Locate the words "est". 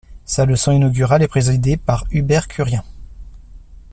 1.21-1.27